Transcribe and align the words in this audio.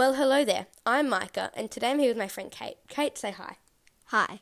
Well, 0.00 0.14
hello 0.14 0.46
there. 0.46 0.66
I'm 0.86 1.10
Meike, 1.10 1.50
and 1.54 1.70
today 1.70 1.90
I'm 1.90 1.98
here 1.98 2.08
with 2.08 2.16
my 2.16 2.26
friend 2.26 2.50
Kate. 2.50 2.78
Kate, 2.88 3.18
say 3.18 3.32
hi. 3.32 3.56
Hi. 4.06 4.40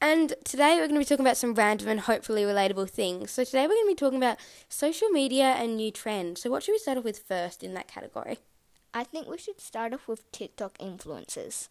And 0.00 0.34
today 0.42 0.72
we're 0.72 0.88
going 0.88 0.94
to 0.94 0.98
be 0.98 1.04
talking 1.04 1.24
about 1.24 1.36
some 1.36 1.54
random 1.54 1.86
and 1.86 2.00
hopefully 2.00 2.42
relatable 2.42 2.90
things. 2.90 3.30
So 3.30 3.44
today 3.44 3.68
we're 3.68 3.76
going 3.76 3.84
to 3.84 3.90
be 3.92 3.94
talking 3.94 4.18
about 4.18 4.38
social 4.68 5.08
media 5.10 5.44
and 5.44 5.76
new 5.76 5.92
trends. 5.92 6.42
So 6.42 6.50
what 6.50 6.64
should 6.64 6.72
we 6.72 6.78
start 6.78 6.98
off 6.98 7.04
with 7.04 7.20
first 7.20 7.62
in 7.62 7.72
that 7.74 7.86
category? 7.86 8.38
I 8.92 9.04
think 9.04 9.28
we 9.28 9.38
should 9.38 9.60
start 9.60 9.94
off 9.94 10.08
with 10.08 10.28
TikTok 10.32 10.76
influencers. 10.78 11.68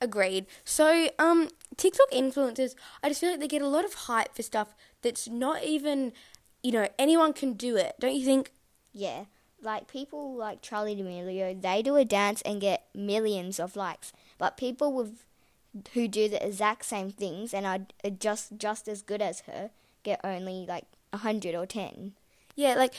Agreed. 0.00 0.46
So, 0.64 1.10
um, 1.18 1.50
TikTok 1.76 2.10
influencers, 2.10 2.74
I 3.02 3.10
just 3.10 3.20
feel 3.20 3.32
like 3.32 3.40
they 3.40 3.48
get 3.48 3.60
a 3.60 3.68
lot 3.68 3.84
of 3.84 3.92
hype 3.92 4.34
for 4.34 4.42
stuff 4.42 4.74
that's 5.02 5.28
not 5.28 5.62
even, 5.62 6.14
you 6.62 6.72
know, 6.72 6.88
anyone 6.98 7.34
can 7.34 7.52
do 7.52 7.76
it. 7.76 7.96
Don't 8.00 8.14
you 8.14 8.24
think? 8.24 8.50
Yeah. 8.94 9.24
Like 9.60 9.88
people 9.88 10.34
like 10.34 10.62
Charli 10.62 10.96
D'Amelio, 10.96 11.60
they 11.60 11.82
do 11.82 11.96
a 11.96 12.04
dance 12.04 12.42
and 12.42 12.60
get 12.60 12.86
millions 12.94 13.58
of 13.58 13.76
likes. 13.76 14.12
But 14.38 14.56
people 14.56 14.92
with 14.92 15.24
who 15.94 16.08
do 16.08 16.28
the 16.28 16.44
exact 16.44 16.84
same 16.84 17.10
things 17.10 17.52
and 17.52 17.66
are 17.66 18.10
just 18.10 18.56
just 18.56 18.88
as 18.88 19.02
good 19.02 19.20
as 19.20 19.40
her 19.40 19.70
get 20.02 20.20
only 20.24 20.64
like 20.66 20.84
a 21.12 21.18
hundred 21.18 21.54
or 21.54 21.66
ten. 21.66 22.12
Yeah, 22.54 22.74
like 22.74 22.94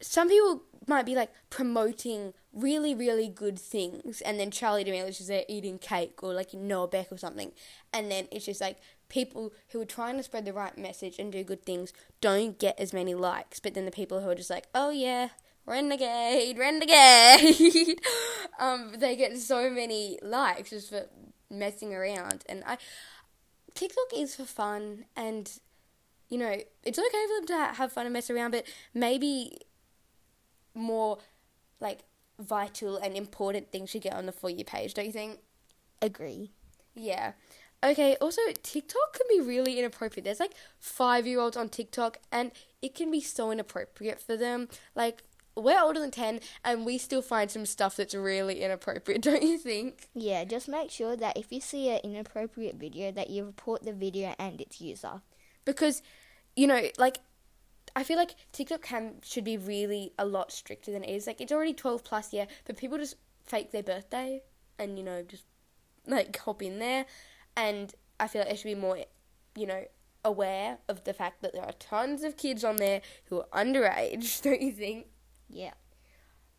some 0.00 0.28
people 0.28 0.62
might 0.86 1.06
be 1.06 1.14
like 1.14 1.30
promoting 1.50 2.32
really, 2.52 2.94
really 2.94 3.28
good 3.28 3.58
things, 3.58 4.20
and 4.20 4.38
then 4.38 4.50
Charli 4.50 4.84
D'Amelio's 4.84 5.18
just 5.18 5.28
there 5.28 5.44
eating 5.48 5.78
cake, 5.78 6.22
or 6.22 6.32
like 6.32 6.54
Noah 6.54 6.88
Beck 6.88 7.12
or 7.12 7.18
something, 7.18 7.52
and 7.92 8.10
then 8.10 8.26
it's 8.30 8.46
just 8.46 8.60
like 8.60 8.78
people 9.08 9.52
who 9.68 9.80
are 9.80 9.86
trying 9.86 10.16
to 10.16 10.22
spread 10.22 10.44
the 10.44 10.52
right 10.52 10.76
message 10.76 11.18
and 11.18 11.32
do 11.32 11.42
good 11.42 11.64
things 11.64 11.92
don't 12.20 12.58
get 12.58 12.78
as 12.78 12.92
many 12.92 13.14
likes, 13.14 13.58
but 13.60 13.74
then 13.74 13.84
the 13.84 13.90
people 13.90 14.20
who 14.20 14.28
are 14.28 14.34
just 14.34 14.50
like, 14.50 14.66
oh 14.74 14.90
yeah, 14.90 15.28
renegade, 15.68 16.58
renegade, 16.58 18.00
um, 18.58 18.94
they 18.98 19.16
get 19.16 19.36
so 19.38 19.70
many 19.70 20.18
likes 20.22 20.70
just 20.70 20.90
for 20.90 21.06
messing 21.50 21.94
around, 21.94 22.44
and 22.48 22.62
I 22.66 22.78
TikTok 23.74 24.08
is 24.16 24.36
for 24.36 24.44
fun 24.44 25.04
and. 25.16 25.50
You 26.30 26.36
know, 26.36 26.58
it's 26.84 26.98
okay 26.98 27.08
for 27.08 27.40
them 27.40 27.46
to 27.46 27.74
have 27.76 27.90
fun 27.90 28.04
and 28.04 28.12
mess 28.12 28.28
around, 28.28 28.50
but 28.50 28.66
maybe 28.92 29.60
more 30.74 31.16
like 31.80 32.00
vital 32.38 32.96
and 32.96 33.16
important 33.16 33.70
things 33.72 33.90
should 33.90 34.02
get 34.02 34.14
on 34.14 34.26
the 34.26 34.32
for 34.32 34.50
you 34.50 34.64
page, 34.64 34.94
don't 34.94 35.06
you 35.06 35.12
think? 35.12 35.38
Agree. 36.00 36.52
Yeah. 36.94 37.32
Okay, 37.84 38.16
also 38.20 38.40
TikTok 38.62 39.12
can 39.12 39.26
be 39.28 39.40
really 39.40 39.78
inappropriate. 39.78 40.24
There's 40.24 40.40
like 40.40 40.54
5-year-olds 40.82 41.56
on 41.56 41.68
TikTok 41.68 42.18
and 42.32 42.50
it 42.82 42.94
can 42.94 43.10
be 43.10 43.20
so 43.20 43.50
inappropriate 43.50 44.20
for 44.20 44.36
them. 44.36 44.68
Like 44.96 45.22
we're 45.62 45.80
older 45.80 46.00
than 46.00 46.10
10 46.10 46.40
and 46.64 46.86
we 46.86 46.98
still 46.98 47.22
find 47.22 47.50
some 47.50 47.66
stuff 47.66 47.96
that's 47.96 48.14
really 48.14 48.62
inappropriate, 48.62 49.22
don't 49.22 49.42
you 49.42 49.58
think? 49.58 50.08
Yeah, 50.14 50.44
just 50.44 50.68
make 50.68 50.90
sure 50.90 51.16
that 51.16 51.36
if 51.36 51.52
you 51.52 51.60
see 51.60 51.90
an 51.90 52.00
inappropriate 52.04 52.76
video 52.76 53.12
that 53.12 53.30
you 53.30 53.44
report 53.44 53.82
the 53.82 53.92
video 53.92 54.34
and 54.38 54.60
its 54.60 54.80
user. 54.80 55.22
Because 55.64 56.02
you 56.56 56.66
know, 56.66 56.82
like 56.98 57.18
I 57.94 58.02
feel 58.02 58.16
like 58.16 58.34
TikTok 58.52 58.82
can 58.82 59.14
should 59.22 59.44
be 59.44 59.56
really 59.56 60.12
a 60.18 60.26
lot 60.26 60.50
stricter 60.50 60.90
than 60.90 61.04
it 61.04 61.10
is. 61.10 61.26
Like 61.26 61.40
it's 61.40 61.52
already 61.52 61.72
twelve 61.72 62.02
plus, 62.02 62.32
yeah, 62.32 62.46
but 62.64 62.76
people 62.76 62.98
just 62.98 63.14
fake 63.44 63.70
their 63.70 63.82
birthday 63.82 64.42
and 64.78 64.98
you 64.98 65.04
know 65.04 65.22
just 65.22 65.44
like 66.06 66.36
hop 66.36 66.62
in 66.62 66.78
there, 66.78 67.06
and 67.56 67.94
I 68.18 68.26
feel 68.26 68.40
like 68.40 68.50
they 68.50 68.56
should 68.56 68.64
be 68.64 68.74
more, 68.74 68.98
you 69.54 69.66
know, 69.66 69.84
aware 70.24 70.78
of 70.88 71.04
the 71.04 71.12
fact 71.12 71.42
that 71.42 71.52
there 71.52 71.64
are 71.64 71.72
tons 71.78 72.24
of 72.24 72.36
kids 72.36 72.64
on 72.64 72.76
there 72.76 73.02
who 73.26 73.40
are 73.40 73.64
underage. 73.64 74.42
Don't 74.42 74.60
you 74.60 74.72
think? 74.72 75.06
Yeah. 75.48 75.72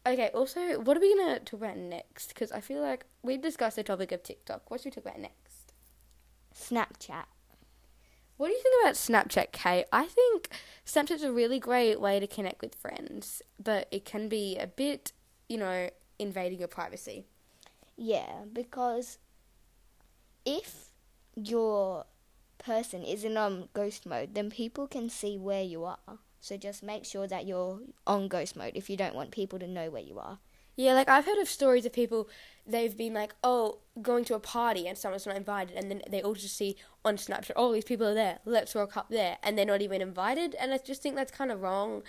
Okay. 0.06 0.30
Also, 0.34 0.80
what 0.80 0.98
are 0.98 1.00
we 1.00 1.16
gonna 1.16 1.40
talk 1.40 1.62
about 1.62 1.78
next? 1.78 2.30
Because 2.30 2.52
I 2.52 2.62
feel 2.62 2.82
like 2.82 3.06
we've 3.22 3.42
discussed 3.42 3.76
the 3.76 3.84
topic 3.84 4.12
of 4.12 4.24
TikTok. 4.24 4.70
What 4.70 4.82
should 4.82 4.96
we 4.96 5.02
talk 5.02 5.06
about 5.06 5.20
next? 5.20 5.74
Snapchat. 6.56 7.26
What 8.38 8.48
do 8.48 8.54
you 8.54 8.62
think 8.64 8.84
about 8.84 8.96
Snapchat, 8.96 9.52
Kate? 9.52 9.86
I 9.92 10.06
think 10.06 10.50
Snapchat's 10.86 11.24
a 11.24 11.32
really 11.32 11.60
great 11.60 12.00
way 12.00 12.22
to 12.22 12.28
connect 12.28 12.62
with 12.62 12.74
friends, 12.76 13.42
but 13.62 13.88
it 13.92 14.06
can 14.06 14.30
be 14.30 14.58
a 14.58 14.66
bit, 14.66 15.12
you 15.50 15.58
know, 15.58 15.90
invading 16.18 16.60
your 16.60 16.70
privacy. 16.70 17.26
Yeah, 17.98 18.46
because 18.54 19.18
if 20.46 20.92
your 21.36 22.06
person 22.58 23.04
is 23.04 23.26
in 23.26 23.36
um, 23.36 23.68
ghost 23.74 24.06
mode, 24.06 24.36
then 24.36 24.50
people 24.50 24.88
can 24.88 25.10
see 25.10 25.38
where 25.38 25.64
you 25.64 25.84
are. 25.84 26.20
So 26.40 26.58
just 26.58 26.84
make 26.84 27.06
sure 27.06 27.28
that 27.28 27.46
you're 27.46 27.80
on 28.08 28.28
ghost 28.28 28.56
mode 28.56 28.74
if 28.76 28.90
you 28.90 28.98
don't 28.98 29.16
want 29.16 29.32
people 29.32 29.60
to 29.60 29.68
know 29.68 29.90
where 29.90 30.02
you 30.02 30.20
are. 30.20 30.40
Yeah, 30.76 30.94
like 30.94 31.10
I've 31.10 31.26
heard 31.26 31.38
of 31.40 31.50
stories 31.50 31.86
of 31.86 31.92
people 31.92 32.30
they've 32.66 32.96
been 32.96 33.14
like, 33.14 33.34
oh, 33.44 33.80
going 34.02 34.24
to 34.26 34.36
a 34.36 34.40
party 34.40 34.88
and 34.88 34.98
someone's 34.98 35.26
not 35.26 35.36
invited, 35.36 35.76
and 35.76 35.92
then 35.92 36.02
they 36.10 36.22
all 36.22 36.36
just 36.36 36.56
see 36.56 36.78
on 37.04 37.18
Snapchat, 37.18 37.52
oh, 37.56 37.74
these 37.74 37.84
people 37.84 38.08
are 38.08 38.14
there, 38.14 38.40
let's 38.46 38.76
rock 38.76 38.96
up 38.96 39.10
there, 39.10 39.38
and 39.44 39.58
they're 39.58 39.66
not 39.66 39.82
even 39.82 40.02
invited, 40.02 40.56
and 40.56 40.74
I 40.74 40.78
just 40.78 41.02
think 41.02 41.16
that's 41.16 41.32
kind 41.32 41.52
of 41.52 41.62
wrong, 41.62 42.04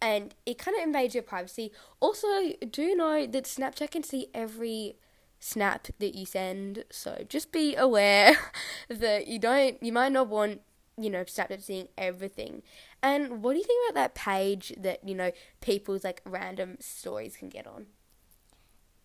and 0.00 0.34
it 0.46 0.56
kind 0.56 0.76
of 0.76 0.82
invades 0.82 1.14
your 1.14 1.22
privacy. 1.22 1.72
Also, 2.00 2.52
do 2.70 2.94
know 2.94 3.26
that 3.26 3.44
Snapchat 3.44 3.90
can 3.90 4.02
see 4.02 4.28
every 4.32 4.96
snap 5.38 5.88
that 5.98 6.14
you 6.14 6.24
send, 6.24 6.84
so 6.90 7.26
just 7.28 7.52
be 7.52 7.74
aware 7.76 8.36
that 8.88 9.26
you 9.26 9.38
don't, 9.38 9.82
you 9.82 9.92
might 9.92 10.12
not 10.12 10.28
want, 10.28 10.62
you 10.98 11.10
know, 11.10 11.24
Snapchat 11.24 11.62
seeing 11.62 11.88
everything. 11.98 12.62
And 13.02 13.42
what 13.42 13.52
do 13.52 13.58
you 13.58 13.64
think 13.64 13.90
about 13.90 14.00
that 14.00 14.14
page 14.14 14.72
that 14.78 15.06
you 15.06 15.14
know 15.14 15.32
people's 15.60 16.04
like 16.04 16.22
random 16.24 16.76
stories 16.80 17.36
can 17.36 17.48
get 17.48 17.66
on? 17.66 17.86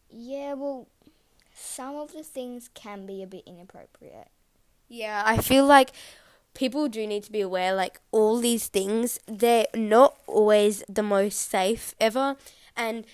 Yeah, 0.10 0.54
well, 0.54 0.88
some 1.54 1.96
of 1.96 2.14
the 2.14 2.24
things 2.24 2.70
can 2.74 3.06
be 3.06 3.22
a 3.22 3.28
bit 3.28 3.44
inappropriate. 3.46 4.30
Yeah, 4.88 5.22
I 5.26 5.38
feel 5.38 5.66
like 5.66 5.92
people 6.54 6.88
do 6.88 7.06
need 7.06 7.24
to 7.24 7.32
be 7.32 7.42
aware 7.42 7.74
like 7.74 8.02
all 8.12 8.40
these 8.40 8.68
things 8.68 9.20
they're 9.28 9.68
not 9.76 10.18
always 10.28 10.84
the 10.90 11.04
most 11.04 11.50
safe 11.50 11.94
ever 12.00 12.36
and 12.76 13.06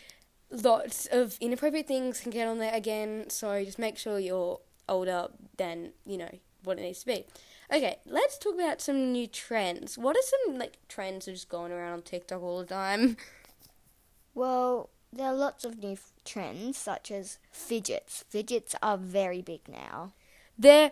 lots 0.50 1.06
of 1.08 1.38
inappropriate 1.42 1.88
things 1.88 2.20
can 2.22 2.32
get 2.32 2.48
on 2.48 2.60
there 2.60 2.74
again 2.74 3.30
so 3.30 3.64
just 3.64 3.78
make 3.78 3.98
sure 3.98 4.20
you're 4.20 4.60
older 4.88 5.28
than 5.58 5.92
you 6.06 6.18
know 6.18 6.30
what 6.64 6.80
it 6.80 6.82
needs 6.82 7.00
to 7.02 7.06
be 7.06 7.26
okay 7.74 7.98
let's 8.06 8.38
talk 8.38 8.56
about 8.56 8.82
some 8.82 9.12
new 9.12 9.28
trends 9.28 9.98
what 9.98 10.16
are 10.16 10.22
some 10.46 10.58
like 10.58 10.78
trends 10.88 11.26
that 11.26 11.32
are 11.32 11.34
just 11.36 11.50
going 11.50 11.72
around 11.72 11.94
on 11.94 12.02
tiktok 12.02 12.42
all 12.42 12.60
the 12.60 12.66
time 12.66 13.18
Well, 14.34 14.90
there 15.14 15.28
are 15.28 15.34
lots 15.34 15.64
of 15.66 15.78
new 15.82 15.94
f- 15.94 16.12
trends 16.26 16.78
such 16.78 17.12
as 17.12 17.40
fidgets. 17.52 18.24
Fidgets 18.30 18.76
are 18.82 18.98
very 18.98 19.42
big 19.42 19.62
now. 19.68 20.14
they're 20.58 20.92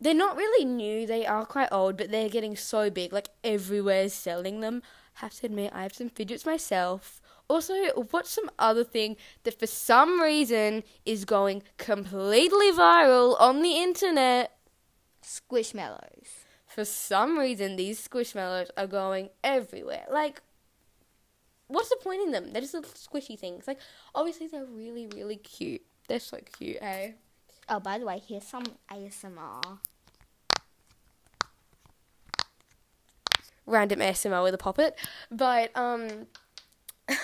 they're 0.00 0.14
not 0.14 0.36
really 0.36 0.64
new. 0.64 1.06
They 1.06 1.24
are 1.24 1.46
quite 1.46 1.68
old, 1.70 1.96
but 1.96 2.10
they're 2.10 2.28
getting 2.28 2.56
so 2.56 2.90
big. 2.90 3.12
Like 3.12 3.28
everywhere's 3.44 4.12
selling 4.12 4.60
them. 4.60 4.82
Have 5.14 5.34
to 5.34 5.46
admit, 5.46 5.72
I 5.72 5.84
have 5.84 5.94
some 5.94 6.08
fidgets 6.08 6.44
myself. 6.44 7.20
Also, 7.46 7.74
what's 8.10 8.30
some 8.30 8.50
other 8.58 8.82
thing 8.82 9.16
that 9.44 9.58
for 9.60 9.66
some 9.68 10.20
reason 10.20 10.82
is 11.06 11.24
going 11.24 11.62
completely 11.76 12.72
viral 12.72 13.40
on 13.40 13.62
the 13.62 13.76
internet? 13.76 14.50
Squishmallows. 15.22 16.44
For 16.66 16.84
some 16.84 17.38
reason, 17.38 17.76
these 17.76 18.06
squishmallows 18.06 18.70
are 18.76 18.86
going 18.86 19.30
everywhere. 19.44 20.06
Like, 20.10 20.42
what's 21.68 21.90
the 21.90 21.96
point 21.96 22.22
in 22.22 22.32
them? 22.32 22.52
They're 22.52 22.62
just 22.62 22.74
little 22.74 22.90
squishy 22.90 23.38
things. 23.38 23.66
Like, 23.66 23.78
obviously, 24.14 24.46
they're 24.46 24.64
really, 24.64 25.06
really 25.06 25.36
cute. 25.36 25.82
They're 26.08 26.20
so 26.20 26.38
cute, 26.58 26.78
eh? 26.80 27.12
Oh, 27.68 27.78
by 27.78 27.98
the 27.98 28.06
way, 28.06 28.22
here's 28.26 28.44
some 28.44 28.64
ASMR. 28.90 29.78
random 33.66 34.00
ASMR 34.00 34.42
with 34.42 34.54
a 34.54 34.58
poppet. 34.58 34.98
But 35.30 35.76
um 35.76 36.26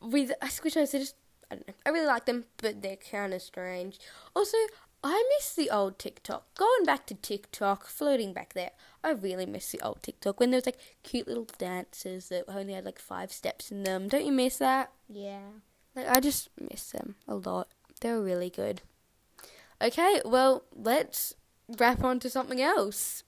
with 0.00 0.32
Squishmallows, 0.42 0.92
they 0.92 0.98
just 1.00 1.16
I 1.50 1.56
don't 1.56 1.68
know. 1.68 1.74
I 1.84 1.90
really 1.90 2.06
like 2.06 2.26
them, 2.26 2.44
but 2.58 2.82
they're 2.82 2.96
kind 2.96 3.34
of 3.34 3.42
strange. 3.42 3.98
Also, 4.34 4.56
I 5.04 5.24
miss 5.36 5.54
the 5.54 5.68
old 5.68 5.98
TikTok. 5.98 6.54
Going 6.56 6.84
back 6.84 7.06
to 7.06 7.14
TikTok, 7.14 7.86
floating 7.88 8.32
back 8.32 8.52
there. 8.52 8.70
I 9.02 9.10
really 9.10 9.46
miss 9.46 9.72
the 9.72 9.80
old 9.80 10.00
TikTok 10.00 10.38
when 10.38 10.50
there 10.50 10.58
was 10.58 10.66
like 10.66 10.78
cute 11.02 11.26
little 11.26 11.48
dances 11.58 12.28
that 12.28 12.44
only 12.46 12.74
had 12.74 12.84
like 12.84 13.00
five 13.00 13.32
steps 13.32 13.72
in 13.72 13.82
them. 13.82 14.06
Don't 14.06 14.24
you 14.24 14.30
miss 14.30 14.58
that? 14.58 14.92
Yeah. 15.08 15.40
Like 15.96 16.08
I 16.08 16.20
just 16.20 16.50
miss 16.70 16.90
them 16.90 17.16
a 17.26 17.34
lot. 17.34 17.68
They 18.00 18.12
were 18.12 18.22
really 18.22 18.50
good. 18.50 18.82
Okay, 19.80 20.22
well, 20.24 20.62
let's 20.72 21.34
wrap 21.68 22.04
on 22.04 22.20
to 22.20 22.30
something 22.30 22.62
else. 22.62 23.24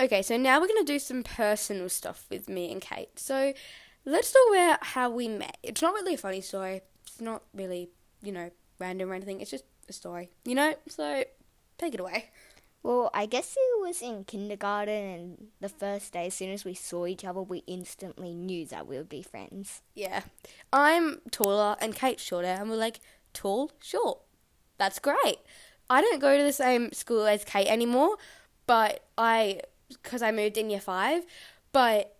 Okay, 0.00 0.22
so 0.22 0.36
now 0.36 0.60
we're 0.60 0.68
going 0.68 0.84
to 0.84 0.92
do 0.92 0.98
some 0.98 1.22
personal 1.22 1.88
stuff 1.88 2.26
with 2.30 2.48
me 2.48 2.72
and 2.72 2.80
Kate. 2.80 3.18
So 3.18 3.52
let's 4.04 4.32
talk 4.32 4.42
about 4.50 4.84
how 4.84 5.10
we 5.10 5.28
met. 5.28 5.56
It's 5.62 5.82
not 5.82 5.94
really 5.94 6.14
a 6.14 6.18
funny 6.18 6.40
story. 6.40 6.82
It's 7.06 7.20
not 7.20 7.42
really, 7.54 7.90
you 8.22 8.32
know, 8.32 8.50
random 8.78 9.10
or 9.10 9.14
anything. 9.14 9.40
It's 9.40 9.50
just 9.50 9.64
a 9.88 9.92
story, 9.92 10.30
you 10.44 10.54
know? 10.54 10.74
So 10.88 11.24
take 11.78 11.94
it 11.94 12.00
away. 12.00 12.30
Well, 12.82 13.10
I 13.12 13.26
guess 13.26 13.56
it 13.58 13.80
was 13.86 14.00
in 14.00 14.24
kindergarten, 14.24 14.94
and 14.94 15.46
the 15.60 15.68
first 15.68 16.14
day, 16.14 16.26
as 16.26 16.34
soon 16.34 16.50
as 16.50 16.64
we 16.64 16.72
saw 16.72 17.04
each 17.04 17.26
other, 17.26 17.42
we 17.42 17.58
instantly 17.66 18.32
knew 18.32 18.64
that 18.66 18.86
we 18.86 18.96
would 18.96 19.10
be 19.10 19.22
friends. 19.22 19.82
Yeah. 19.94 20.22
I'm 20.72 21.20
taller 21.30 21.76
and 21.80 21.94
Kate's 21.94 22.22
shorter, 22.22 22.48
and 22.48 22.70
we're 22.70 22.76
like, 22.76 23.00
tall, 23.34 23.72
short. 23.82 24.20
That's 24.78 24.98
great. 24.98 25.40
I 25.90 26.00
don't 26.00 26.20
go 26.20 26.38
to 26.38 26.42
the 26.42 26.54
same 26.54 26.92
school 26.92 27.26
as 27.26 27.44
Kate 27.44 27.66
anymore, 27.66 28.16
but 28.66 29.04
I, 29.18 29.60
because 29.88 30.22
I 30.22 30.30
moved 30.30 30.56
in 30.56 30.70
year 30.70 30.80
five, 30.80 31.24
but 31.72 32.16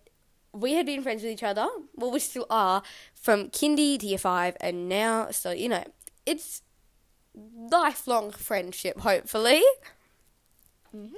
we 0.53 0.73
had 0.73 0.85
been 0.85 1.01
friends 1.01 1.23
with 1.23 1.31
each 1.31 1.43
other. 1.43 1.67
Well, 1.95 2.11
we 2.11 2.19
still 2.19 2.45
are 2.49 2.83
from 3.13 3.49
kindy 3.49 3.99
to 3.99 4.05
year 4.05 4.17
five, 4.17 4.57
and 4.59 4.89
now, 4.89 5.31
so, 5.31 5.51
you 5.51 5.69
know, 5.69 5.83
it's 6.25 6.61
lifelong 7.33 8.31
friendship, 8.31 8.99
hopefully. 8.99 9.63
Mhm. 10.95 11.13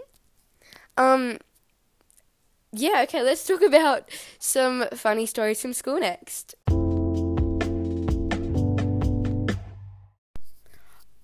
Um, 0.98 1.40
yeah, 2.72 3.02
okay, 3.04 3.24
let's 3.24 3.46
talk 3.46 3.62
about 3.62 4.10
some 4.40 4.86
funny 4.94 5.26
stories 5.26 5.62
from 5.62 5.74
school 5.74 6.00
next. 6.00 6.56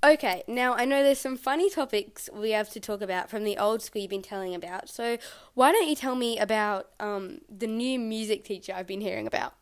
Okay, 0.01 0.43
now 0.47 0.75
I 0.75 0.85
know 0.85 1.03
there's 1.03 1.19
some 1.19 1.35
funny 1.35 1.69
topics 1.69 2.29
we 2.33 2.51
have 2.51 2.69
to 2.69 2.79
talk 2.79 3.01
about 3.01 3.29
from 3.29 3.43
the 3.43 3.57
old 3.57 3.81
school 3.81 4.01
you've 4.01 4.09
been 4.09 4.21
telling 4.21 4.55
about. 4.55 4.87
So 4.87 5.17
why 5.55 5.73
don't 5.73 5.89
you 5.89 5.95
tell 5.95 6.15
me 6.15 6.39
about 6.39 6.87
um, 7.01 7.39
the 7.49 7.67
new 7.67 7.99
music 7.99 8.45
teacher 8.45 8.73
I've 8.73 8.87
been 8.87 9.01
hearing 9.01 9.27
about? 9.27 9.55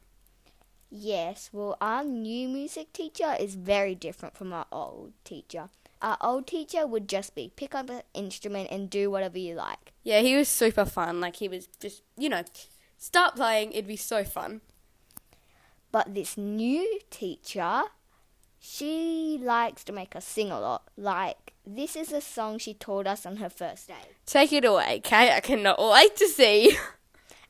Yes, 0.92 1.50
well, 1.52 1.76
our 1.82 2.04
new 2.04 2.48
music 2.48 2.94
teacher 2.94 3.36
is 3.40 3.56
very 3.56 3.96
different 3.96 4.38
from 4.38 4.54
our 4.54 4.68
old 4.72 5.14
teacher. 5.24 5.70
Our 6.04 6.18
old 6.22 6.46
teacher 6.46 6.86
would 6.86 7.10
just 7.10 7.34
be 7.34 7.52
pick 7.56 7.74
up 7.74 7.90
an 7.90 8.04
instrument 8.14 8.70
and 8.70 8.92
do 8.92 9.10
whatever 9.10 9.40
you 9.40 9.56
like. 9.56 9.92
Yeah, 10.04 10.20
he 10.20 10.36
was 10.36 10.48
super 10.48 10.86
fun. 10.86 11.20
Like 11.20 11.38
he 11.38 11.48
was 11.48 11.68
just, 11.80 12.04
you 12.16 12.30
know, 12.30 12.44
start 13.00 13.36
playing, 13.36 13.72
it'd 13.72 13.88
be 13.88 13.98
so 13.98 14.24
fun. 14.24 14.62
But 15.92 16.14
this 16.14 16.38
new 16.38 17.00
teacher, 17.10 17.82
she 18.70 19.40
likes 19.42 19.84
to 19.86 19.94
make 19.94 20.16
us 20.16 20.26
sing 20.26 20.52
a 20.52 20.60
lot. 20.60 20.84
Like, 20.98 21.54
this 21.66 21.96
is 21.96 22.12
a 22.12 22.20
song 22.20 22.58
she 22.58 22.74
taught 22.74 23.08
us 23.08 23.26
on 23.26 23.38
her 23.38 23.50
first 23.50 23.88
day. 23.88 24.12
Take 24.26 24.52
it 24.52 24.66
away, 24.66 25.00
Kate. 25.04 25.32
I 25.32 25.40
cannot 25.40 25.80
wait 25.80 26.16
to 26.18 26.28
see. 26.28 26.78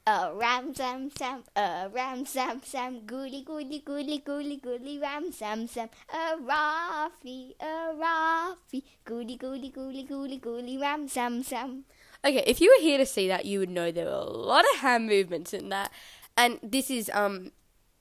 A 0.05 0.31
ram 0.33 0.73
sam 0.73 1.09
sam, 1.09 1.43
a 1.55 1.89
ram 1.91 2.25
sam 2.25 2.61
sam, 2.63 3.01
goody 3.05 3.41
goody 3.41 3.79
goody 3.79 4.19
goody 4.19 4.55
goody 4.55 4.99
ram 4.99 5.33
sam 5.33 5.67
sam, 5.67 5.89
a 6.13 6.37
raffy, 6.37 7.55
a 7.59 7.93
raffy, 7.93 8.83
goody 9.03 9.35
goody 9.35 9.69
goody 9.69 10.03
goody 10.03 10.37
goody 10.37 10.77
ram 10.77 11.09
sam 11.09 11.43
sam. 11.43 11.83
Okay, 12.23 12.43
if 12.47 12.61
you 12.61 12.73
were 12.73 12.81
here 12.81 12.97
to 12.97 13.05
see 13.05 13.27
that, 13.27 13.43
you 13.43 13.59
would 13.59 13.69
know 13.69 13.91
there 13.91 14.05
were 14.05 14.11
a 14.11 14.23
lot 14.23 14.63
of 14.73 14.79
hand 14.79 15.07
movements 15.07 15.51
in 15.51 15.69
that. 15.69 15.91
And 16.37 16.59
this 16.63 16.89
is 16.89 17.11
um 17.13 17.51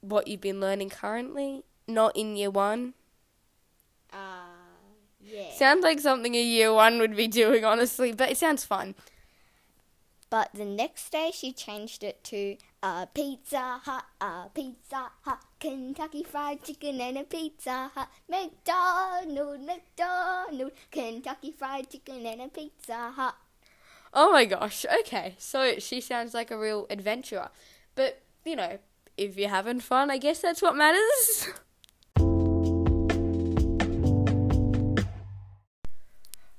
what 0.00 0.28
you've 0.28 0.40
been 0.40 0.60
learning 0.60 0.90
currently, 0.90 1.64
not 1.88 2.14
in 2.14 2.36
year 2.36 2.50
one. 2.50 2.94
Uh, 4.16 4.56
yeah. 5.20 5.52
Sounds 5.52 5.82
like 5.82 6.00
something 6.00 6.34
a 6.34 6.42
year 6.42 6.72
one 6.72 6.98
would 6.98 7.16
be 7.16 7.28
doing, 7.28 7.64
honestly, 7.64 8.12
but 8.12 8.30
it 8.30 8.38
sounds 8.38 8.64
fun. 8.64 8.94
But 10.28 10.50
the 10.54 10.64
next 10.64 11.10
day 11.10 11.30
she 11.32 11.52
changed 11.52 12.02
it 12.02 12.24
to 12.24 12.56
a 12.82 13.06
Pizza 13.12 13.80
Hut, 13.84 14.04
a 14.20 14.48
Pizza 14.52 15.10
Hut, 15.22 15.38
Kentucky 15.60 16.24
Fried 16.24 16.64
Chicken 16.64 17.00
and 17.00 17.18
a 17.18 17.24
Pizza 17.24 17.92
Hut, 17.94 18.08
McDonald, 18.28 19.60
McDonald, 19.60 20.72
Kentucky 20.90 21.52
Fried 21.52 21.90
Chicken 21.90 22.26
and 22.26 22.42
a 22.42 22.48
Pizza 22.48 23.12
Hut. 23.14 23.36
Oh 24.12 24.32
my 24.32 24.46
gosh, 24.46 24.84
okay, 25.00 25.34
so 25.38 25.78
she 25.78 26.00
sounds 26.00 26.34
like 26.34 26.50
a 26.50 26.58
real 26.58 26.86
adventurer. 26.90 27.50
But, 27.94 28.22
you 28.44 28.56
know, 28.56 28.78
if 29.16 29.36
you're 29.36 29.50
having 29.50 29.80
fun, 29.80 30.10
I 30.10 30.18
guess 30.18 30.40
that's 30.40 30.62
what 30.62 30.76
matters. 30.76 31.48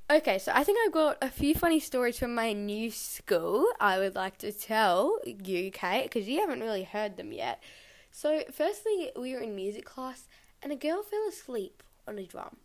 Okay, 0.10 0.40
so 0.40 0.54
I 0.56 0.64
think 0.64 0.80
I've 0.86 0.94
got 0.94 1.18
a 1.22 1.30
few 1.30 1.54
funny 1.54 1.82
stories 1.82 2.18
from 2.18 2.34
my 2.34 2.54
new 2.54 2.90
school 2.92 3.68
I 3.78 4.00
would 4.00 4.16
like 4.16 4.38
to 4.38 4.54
tell 4.54 5.20
you, 5.26 5.70
Kate, 5.70 6.04
because 6.04 6.30
you 6.30 6.40
haven't 6.40 6.62
really 6.62 6.86
heard 6.86 7.18
them 7.18 7.34
yet. 7.34 7.62
So, 8.10 8.44
firstly, 8.50 9.12
we 9.18 9.34
were 9.34 9.42
in 9.42 9.54
music 9.54 9.84
class 9.84 10.30
and 10.64 10.72
a 10.72 10.78
girl 10.78 11.04
fell 11.04 11.28
asleep 11.28 11.84
on 12.08 12.18
a 12.18 12.24
drum. 12.24 12.56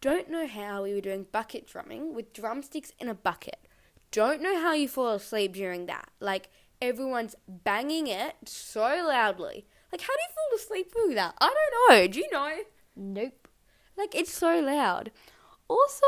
Don't 0.00 0.30
know 0.30 0.46
how 0.46 0.84
we 0.84 0.94
were 0.94 1.00
doing 1.00 1.26
bucket 1.32 1.66
drumming 1.66 2.14
with 2.14 2.32
drumsticks 2.32 2.92
in 3.00 3.08
a 3.08 3.14
bucket. 3.14 3.66
Don't 4.12 4.40
know 4.40 4.56
how 4.60 4.72
you 4.72 4.86
fall 4.86 5.14
asleep 5.14 5.54
during 5.54 5.86
that. 5.86 6.08
Like, 6.20 6.50
everyone's 6.80 7.34
banging 7.48 8.06
it 8.06 8.36
so 8.44 9.04
loudly. 9.08 9.66
Like, 9.90 10.02
how 10.02 10.14
do 10.14 10.22
you 10.22 10.34
fall 10.34 10.56
asleep 10.56 10.94
doing 10.94 11.16
that? 11.16 11.34
I 11.40 11.52
don't 11.52 11.98
know. 11.98 12.06
Do 12.06 12.20
you 12.20 12.30
know? 12.30 12.58
Nope. 12.94 13.48
Like, 13.96 14.14
it's 14.14 14.32
so 14.32 14.60
loud. 14.60 15.10
Also, 15.68 16.06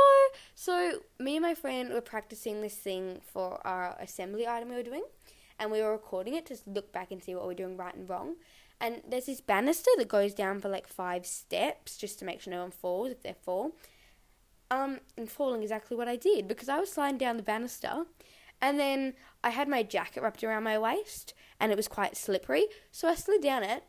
so 0.54 1.00
me 1.18 1.36
and 1.36 1.42
my 1.42 1.54
friend 1.54 1.92
were 1.92 2.00
practicing 2.00 2.62
this 2.62 2.76
thing 2.76 3.20
for 3.24 3.60
our 3.66 3.96
assembly 4.00 4.46
item 4.46 4.68
we 4.68 4.76
were 4.76 4.82
doing, 4.82 5.04
and 5.58 5.70
we 5.70 5.82
were 5.82 5.92
recording 5.92 6.34
it 6.34 6.46
to 6.46 6.56
look 6.66 6.92
back 6.92 7.10
and 7.10 7.22
see 7.22 7.34
what 7.34 7.46
we're 7.46 7.54
doing 7.54 7.76
right 7.76 7.94
and 7.94 8.08
wrong. 8.08 8.36
And 8.80 9.02
there's 9.08 9.26
this 9.26 9.40
banister 9.40 9.90
that 9.96 10.08
goes 10.08 10.34
down 10.34 10.60
for 10.60 10.68
like 10.68 10.86
five 10.86 11.26
steps 11.26 11.96
just 11.96 12.18
to 12.20 12.24
make 12.24 12.40
sure 12.40 12.52
no 12.52 12.62
one 12.62 12.70
falls 12.70 13.10
if 13.10 13.22
they 13.22 13.34
fall. 13.42 13.72
Um, 14.70 15.00
and 15.16 15.30
falling 15.30 15.62
exactly 15.62 15.96
what 15.96 16.08
I 16.08 16.16
did 16.16 16.46
because 16.46 16.68
I 16.68 16.78
was 16.78 16.92
sliding 16.92 17.18
down 17.18 17.38
the 17.38 17.42
banister, 17.42 18.04
and 18.60 18.78
then 18.78 19.14
I 19.42 19.50
had 19.50 19.66
my 19.66 19.82
jacket 19.82 20.22
wrapped 20.22 20.44
around 20.44 20.62
my 20.64 20.78
waist, 20.78 21.32
and 21.58 21.72
it 21.72 21.76
was 21.76 21.88
quite 21.88 22.16
slippery, 22.16 22.66
so 22.92 23.08
I 23.08 23.14
slid 23.14 23.42
down 23.42 23.62
it, 23.62 23.84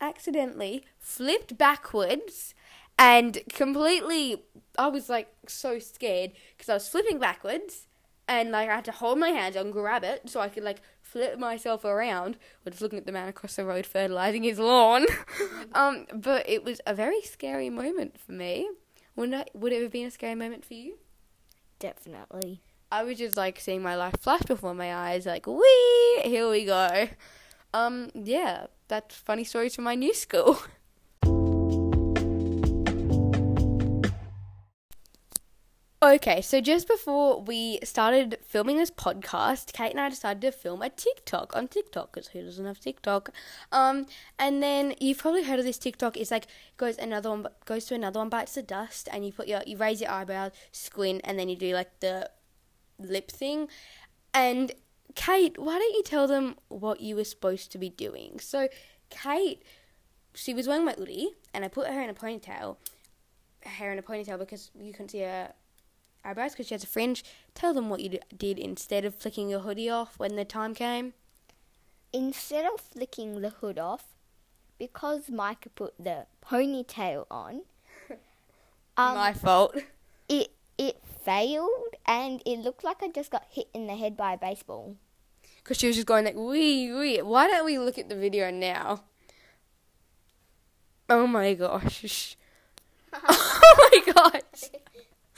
accidentally 0.00 0.84
flipped 0.98 1.58
backwards 1.58 2.54
and 2.98 3.40
completely 3.50 4.44
I 4.78 4.88
was 4.88 5.08
like 5.08 5.28
so 5.46 5.78
scared 5.78 6.32
because 6.56 6.68
I 6.68 6.74
was 6.74 6.88
flipping 6.88 7.18
backwards 7.18 7.88
and 8.28 8.50
like 8.50 8.68
I 8.68 8.76
had 8.76 8.84
to 8.86 8.92
hold 8.92 9.18
my 9.18 9.30
hands 9.30 9.56
and 9.56 9.72
grab 9.72 10.04
it 10.04 10.28
so 10.28 10.40
I 10.40 10.48
could 10.48 10.62
like 10.62 10.80
flip 11.00 11.38
myself 11.38 11.84
around 11.84 12.36
while 12.62 12.70
just 12.70 12.80
looking 12.80 12.98
at 12.98 13.06
the 13.06 13.12
man 13.12 13.28
across 13.28 13.56
the 13.56 13.64
road 13.64 13.84
fertilizing 13.84 14.42
his 14.42 14.58
lawn. 14.58 15.06
um, 15.74 16.06
but 16.14 16.48
it 16.48 16.64
was 16.64 16.80
a 16.86 16.94
very 16.94 17.22
scary 17.22 17.68
moment 17.68 18.18
for 18.18 18.32
me. 18.32 18.68
Would 19.16 19.32
it, 19.32 19.50
would 19.54 19.72
it 19.72 19.82
have 19.82 19.92
been 19.92 20.06
a 20.06 20.10
scary 20.10 20.34
moment 20.34 20.64
for 20.64 20.74
you? 20.74 20.98
Definitely. 21.78 22.62
I 22.90 23.02
was 23.02 23.18
just 23.18 23.36
like 23.36 23.58
seeing 23.60 23.82
my 23.82 23.96
life 23.96 24.14
flash 24.20 24.42
before 24.42 24.74
my 24.74 24.94
eyes, 24.94 25.26
like, 25.26 25.46
wee, 25.46 26.20
here 26.24 26.48
we 26.48 26.64
go. 26.64 27.08
Um, 27.74 28.10
yeah, 28.14 28.66
that's 28.88 29.14
funny 29.16 29.44
stories 29.44 29.74
from 29.74 29.84
my 29.84 29.94
new 29.94 30.14
school. 30.14 30.62
Okay, 36.02 36.40
so 36.40 36.60
just 36.60 36.88
before 36.88 37.40
we 37.40 37.78
started 37.84 38.36
filming 38.44 38.76
this 38.76 38.90
podcast, 38.90 39.72
Kate 39.72 39.92
and 39.92 40.00
I 40.00 40.08
decided 40.08 40.40
to 40.40 40.50
film 40.50 40.82
a 40.82 40.90
TikTok 40.90 41.54
on 41.54 41.68
TikTok 41.68 42.12
because 42.12 42.26
who 42.26 42.42
doesn't 42.42 42.66
have 42.66 42.80
TikTok? 42.80 43.30
Um, 43.70 44.06
and 44.36 44.60
then 44.60 44.96
you've 44.98 45.18
probably 45.18 45.44
heard 45.44 45.60
of 45.60 45.64
this 45.64 45.78
TikTok. 45.78 46.16
It's 46.16 46.32
like 46.32 46.48
goes 46.76 46.98
another 46.98 47.30
one 47.30 47.46
goes 47.66 47.84
to 47.84 47.94
another 47.94 48.18
one, 48.18 48.30
bites 48.30 48.54
the 48.54 48.64
dust, 48.64 49.08
and 49.12 49.24
you 49.24 49.32
put 49.32 49.46
your 49.46 49.62
you 49.64 49.76
raise 49.76 50.00
your 50.00 50.10
eyebrows, 50.10 50.50
squint, 50.72 51.20
and 51.22 51.38
then 51.38 51.48
you 51.48 51.54
do 51.54 51.72
like 51.72 52.00
the 52.00 52.28
lip 52.98 53.30
thing. 53.30 53.68
And 54.34 54.72
Kate, 55.14 55.56
why 55.56 55.78
don't 55.78 55.94
you 55.94 56.02
tell 56.02 56.26
them 56.26 56.56
what 56.66 57.00
you 57.00 57.14
were 57.14 57.22
supposed 57.22 57.70
to 57.70 57.78
be 57.78 57.90
doing? 57.90 58.40
So, 58.40 58.66
Kate, 59.08 59.62
she 60.34 60.52
was 60.52 60.66
wearing 60.66 60.84
my 60.84 60.94
hoodie, 60.94 61.30
and 61.54 61.64
I 61.64 61.68
put 61.68 61.86
her 61.86 62.02
in 62.02 62.10
a 62.10 62.14
ponytail, 62.14 62.78
hair 63.60 63.92
in 63.92 64.00
a 64.00 64.02
ponytail 64.02 64.40
because 64.40 64.72
you 64.76 64.90
couldn't 64.90 65.10
see 65.10 65.20
her 65.20 65.52
eyebrows 66.24 66.52
because 66.52 66.68
she 66.68 66.74
has 66.74 66.84
a 66.84 66.86
fringe. 66.86 67.24
Tell 67.54 67.74
them 67.74 67.88
what 67.88 68.00
you 68.00 68.18
did 68.36 68.58
instead 68.58 69.04
of 69.04 69.14
flicking 69.14 69.48
your 69.48 69.60
hoodie 69.60 69.90
off 69.90 70.18
when 70.18 70.36
the 70.36 70.44
time 70.44 70.74
came. 70.74 71.14
Instead 72.12 72.66
of 72.66 72.80
flicking 72.80 73.40
the 73.40 73.50
hood 73.50 73.78
off, 73.78 74.04
because 74.78 75.30
Meike 75.30 75.68
put 75.74 75.94
the 75.98 76.26
ponytail 76.44 77.26
on, 77.30 77.62
um, 78.96 79.14
My 79.16 79.32
fault. 79.32 79.76
it 80.28 80.50
it 80.78 80.98
failed 81.24 81.94
and 82.06 82.42
it 82.44 82.58
looked 82.58 82.82
like 82.82 83.02
I 83.02 83.08
just 83.08 83.30
got 83.30 83.44
hit 83.48 83.68
in 83.72 83.86
the 83.86 83.94
head 83.96 84.16
by 84.16 84.34
a 84.34 84.38
baseball. 84.38 84.96
Because 85.58 85.78
she 85.78 85.86
was 85.86 85.96
just 85.96 86.08
going 86.08 86.24
like, 86.24 86.34
wee, 86.34 86.92
wee. 86.92 87.22
Why 87.22 87.46
don't 87.46 87.64
we 87.64 87.78
look 87.78 87.96
at 87.98 88.08
the 88.08 88.16
video 88.16 88.50
now? 88.50 89.04
Oh 91.08 91.26
my 91.26 91.54
gosh. 91.54 92.36
oh 93.12 93.90
my 93.92 94.12
gosh. 94.12 94.70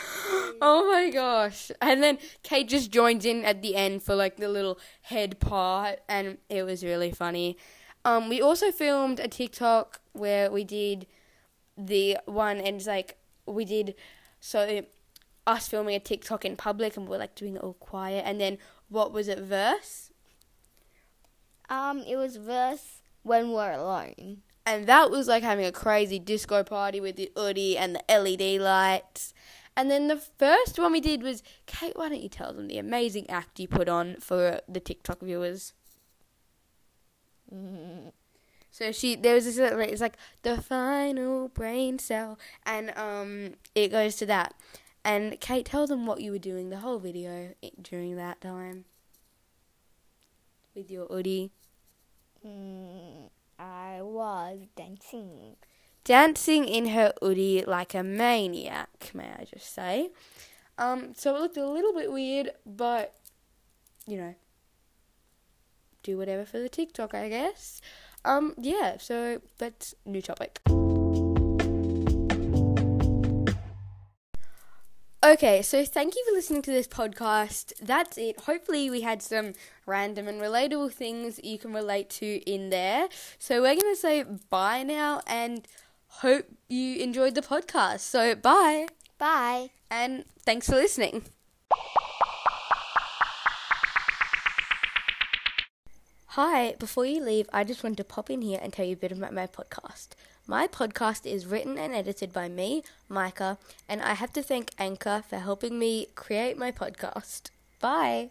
Oh 0.60 0.90
my 0.90 1.10
gosh. 1.10 1.70
And 1.82 2.02
then 2.02 2.18
Kate 2.42 2.68
just 2.68 2.90
joins 2.90 3.24
in 3.24 3.44
at 3.44 3.60
the 3.60 3.76
end 3.76 4.02
for 4.02 4.14
like 4.14 4.36
the 4.36 4.48
little 4.48 4.78
head 5.02 5.38
part 5.40 6.00
and 6.08 6.38
it 6.48 6.62
was 6.62 6.84
really 6.84 7.10
funny. 7.10 7.58
Um 8.04 8.28
we 8.28 8.40
also 8.40 8.70
filmed 8.70 9.20
a 9.20 9.28
TikTok 9.28 10.00
where 10.12 10.50
we 10.50 10.64
did 10.64 11.06
the 11.76 12.18
one 12.24 12.58
and 12.58 12.76
it's 12.76 12.86
like 12.86 13.16
we 13.46 13.64
did 13.64 13.94
so 14.40 14.84
us 15.46 15.68
filming 15.68 15.94
a 15.94 16.00
TikTok 16.00 16.44
in 16.44 16.56
public 16.56 16.96
and 16.96 17.08
we're 17.08 17.18
like 17.18 17.34
doing 17.34 17.56
it 17.56 17.62
all 17.62 17.74
quiet. 17.74 18.24
And 18.26 18.40
then 18.40 18.58
what 18.88 19.12
was 19.12 19.28
it, 19.28 19.38
verse? 19.38 20.10
Um, 21.68 22.00
it 22.06 22.16
was 22.16 22.36
verse 22.36 23.02
when 23.22 23.52
we're 23.52 23.72
alone. 23.72 24.42
And 24.66 24.86
that 24.86 25.10
was 25.10 25.28
like 25.28 25.42
having 25.42 25.66
a 25.66 25.72
crazy 25.72 26.18
disco 26.18 26.62
party 26.62 27.00
with 27.00 27.16
the 27.16 27.30
Udi 27.36 27.76
and 27.76 27.96
the 27.96 28.02
LED 28.08 28.60
lights. 28.60 29.34
And 29.76 29.90
then 29.90 30.06
the 30.08 30.16
first 30.16 30.78
one 30.78 30.92
we 30.92 31.00
did 31.00 31.22
was 31.22 31.42
Kate. 31.66 31.96
Why 31.96 32.08
don't 32.08 32.22
you 32.22 32.28
tell 32.28 32.52
them 32.52 32.68
the 32.68 32.78
amazing 32.78 33.28
act 33.28 33.58
you 33.58 33.66
put 33.66 33.88
on 33.88 34.16
for 34.20 34.60
the 34.68 34.80
TikTok 34.80 35.20
viewers? 35.20 35.72
So 38.70 38.90
she 38.92 39.14
there 39.14 39.34
was 39.34 39.44
this 39.44 39.56
little- 39.56 39.78
it's 39.80 40.00
like 40.00 40.16
the 40.42 40.60
final 40.60 41.48
brain 41.48 41.98
cell, 41.98 42.38
and 42.64 42.96
um 42.96 43.54
it 43.74 43.88
goes 43.88 44.16
to 44.16 44.26
that. 44.26 44.54
And 45.04 45.38
Kate, 45.40 45.66
tell 45.66 45.86
them 45.86 46.06
what 46.06 46.20
you 46.20 46.32
were 46.32 46.38
doing 46.38 46.70
the 46.70 46.78
whole 46.78 46.98
video 46.98 47.54
during 47.80 48.16
that 48.16 48.40
time 48.40 48.86
with 50.74 50.90
your 50.90 51.06
Udi. 51.08 51.50
Mm, 52.44 53.30
I 53.58 54.00
was 54.02 54.60
dancing. 54.76 55.56
Dancing 56.04 56.66
in 56.66 56.88
her 56.88 57.12
Udi 57.22 57.66
like 57.66 57.94
a 57.94 58.02
maniac, 58.02 59.10
may 59.14 59.30
I 59.38 59.44
just 59.44 59.74
say. 59.74 60.10
Um, 60.78 61.14
so 61.14 61.34
it 61.34 61.40
looked 61.40 61.56
a 61.56 61.66
little 61.66 61.92
bit 61.92 62.12
weird, 62.12 62.50
but 62.66 63.14
you 64.06 64.18
know, 64.18 64.34
do 66.02 66.16
whatever 66.16 66.44
for 66.44 66.58
the 66.58 66.68
TikTok, 66.68 67.14
I 67.14 67.28
guess. 67.28 67.80
Um, 68.24 68.54
yeah. 68.56 68.96
So, 68.98 69.40
that's 69.58 69.94
new 70.06 70.22
topic. 70.22 70.60
Okay, 75.24 75.62
so 75.62 75.86
thank 75.86 76.14
you 76.14 76.24
for 76.28 76.34
listening 76.34 76.60
to 76.62 76.70
this 76.70 76.86
podcast. 76.86 77.72
That's 77.80 78.18
it. 78.18 78.40
Hopefully, 78.40 78.90
we 78.90 79.00
had 79.00 79.22
some 79.22 79.54
random 79.86 80.28
and 80.28 80.40
relatable 80.40 80.92
things 80.92 81.40
you 81.42 81.58
can 81.58 81.72
relate 81.72 82.10
to 82.10 82.26
in 82.50 82.70
there. 82.70 83.08
So, 83.38 83.62
we're 83.62 83.74
going 83.74 83.94
to 83.94 84.00
say 84.00 84.24
bye 84.50 84.82
now 84.82 85.22
and 85.26 85.66
hope 86.20 86.46
you 86.68 86.96
enjoyed 86.96 87.34
the 87.34 87.42
podcast. 87.42 88.00
So, 88.00 88.34
bye 88.34 88.86
Bye. 89.18 89.70
and 89.90 90.24
thanks 90.40 90.68
for 90.68 90.76
listening. 90.76 91.24
Hi, 96.28 96.74
before 96.80 97.06
you 97.06 97.22
leave, 97.22 97.48
I 97.52 97.62
just 97.62 97.84
wanted 97.84 97.98
to 97.98 98.04
pop 98.04 98.28
in 98.28 98.42
here 98.42 98.58
and 98.60 98.72
tell 98.72 98.84
you 98.84 98.94
a 98.94 98.96
bit 98.96 99.12
about 99.12 99.32
my 99.32 99.46
podcast. 99.46 100.08
My 100.46 100.66
podcast 100.66 101.26
is 101.26 101.46
written 101.46 101.78
and 101.78 101.94
edited 101.94 102.32
by 102.32 102.48
me, 102.48 102.82
Meike, 103.08 103.56
and 103.88 104.02
I 104.02 104.14
have 104.14 104.32
to 104.32 104.42
thank 104.42 104.72
Anchor 104.78 105.22
for 105.28 105.38
helping 105.38 105.78
me 105.78 106.08
create 106.16 106.58
my 106.58 106.72
podcast. 106.72 107.50
Bye. 107.80 108.30